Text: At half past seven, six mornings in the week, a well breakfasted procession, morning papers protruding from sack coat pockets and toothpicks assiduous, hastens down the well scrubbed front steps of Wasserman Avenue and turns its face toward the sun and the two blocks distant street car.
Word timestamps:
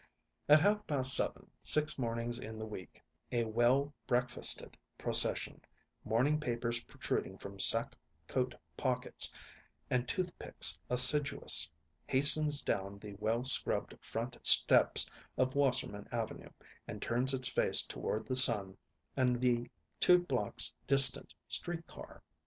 At 0.49 0.61
half 0.61 0.87
past 0.87 1.13
seven, 1.15 1.51
six 1.61 1.99
mornings 1.99 2.39
in 2.39 2.57
the 2.57 2.65
week, 2.65 3.03
a 3.31 3.43
well 3.43 3.93
breakfasted 4.07 4.75
procession, 4.97 5.61
morning 6.03 6.39
papers 6.39 6.79
protruding 6.85 7.37
from 7.37 7.59
sack 7.59 7.95
coat 8.25 8.55
pockets 8.75 9.31
and 9.91 10.07
toothpicks 10.07 10.75
assiduous, 10.89 11.69
hastens 12.07 12.63
down 12.63 12.97
the 12.97 13.13
well 13.19 13.43
scrubbed 13.43 13.95
front 14.03 14.39
steps 14.43 15.07
of 15.37 15.53
Wasserman 15.55 16.07
Avenue 16.11 16.49
and 16.87 16.99
turns 16.99 17.31
its 17.31 17.49
face 17.49 17.83
toward 17.83 18.25
the 18.25 18.35
sun 18.35 18.77
and 19.15 19.39
the 19.39 19.69
two 19.99 20.17
blocks 20.17 20.73
distant 20.87 21.35
street 21.47 21.85
car. 21.85 22.23